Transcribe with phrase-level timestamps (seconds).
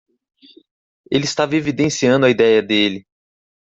[1.11, 3.05] Ele estava evidenciando a idéia dele.